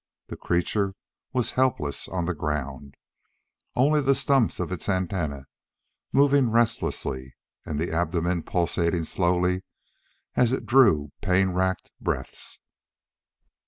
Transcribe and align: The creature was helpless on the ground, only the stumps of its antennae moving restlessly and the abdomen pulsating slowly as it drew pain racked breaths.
The 0.29 0.35
creature 0.35 0.95
was 1.31 1.51
helpless 1.51 2.07
on 2.07 2.25
the 2.25 2.33
ground, 2.33 2.95
only 3.75 4.01
the 4.01 4.15
stumps 4.15 4.59
of 4.59 4.71
its 4.71 4.89
antennae 4.89 5.43
moving 6.11 6.49
restlessly 6.49 7.35
and 7.67 7.79
the 7.79 7.91
abdomen 7.93 8.41
pulsating 8.41 9.03
slowly 9.03 9.61
as 10.33 10.53
it 10.53 10.65
drew 10.65 11.11
pain 11.21 11.49
racked 11.51 11.91
breaths. 12.01 12.59